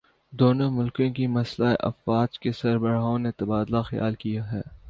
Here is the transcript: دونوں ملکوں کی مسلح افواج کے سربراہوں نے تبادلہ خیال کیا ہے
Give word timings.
دونوں 0.33 0.69
ملکوں 0.71 1.09
کی 1.13 1.27
مسلح 1.27 1.73
افواج 1.79 2.39
کے 2.39 2.51
سربراہوں 2.51 3.17
نے 3.19 3.31
تبادلہ 3.31 3.81
خیال 3.81 4.15
کیا 4.15 4.51
ہے 4.51 4.61